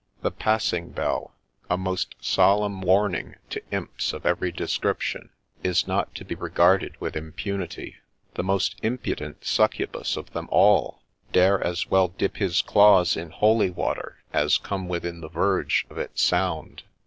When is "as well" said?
11.63-12.07